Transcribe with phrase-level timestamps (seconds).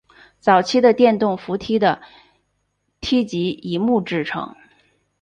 [0.39, 2.01] 早期的电动扶梯的
[3.01, 4.55] 梯级以木制成。